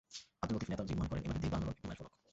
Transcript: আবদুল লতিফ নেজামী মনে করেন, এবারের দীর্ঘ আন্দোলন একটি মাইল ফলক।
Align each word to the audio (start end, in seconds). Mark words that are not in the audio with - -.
আবদুল 0.43 0.57
লতিফ 0.59 0.69
নেজামী 0.71 0.97
মনে 0.99 1.09
করেন, 1.11 1.23
এবারের 1.25 1.41
দীর্ঘ 1.43 1.53
আন্দোলন 1.57 1.73
একটি 1.73 1.83
মাইল 1.87 1.99
ফলক। 2.01 2.13